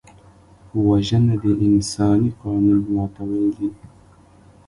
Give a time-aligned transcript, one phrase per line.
[0.87, 3.69] وژنه د انساني قانون ماتول دي